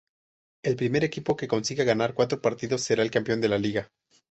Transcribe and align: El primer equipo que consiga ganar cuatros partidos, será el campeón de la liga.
El 0.63 0.77
primer 0.77 1.03
equipo 1.03 1.35
que 1.37 1.47
consiga 1.47 1.83
ganar 1.83 2.15
cuatros 2.15 2.41
partidos, 2.41 2.81
será 2.81 3.03
el 3.03 3.11
campeón 3.11 3.39
de 3.39 3.49
la 3.49 3.59
liga. 3.59 3.91